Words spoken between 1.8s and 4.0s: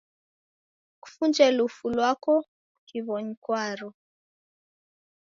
lwako kiw'onyi kwaro.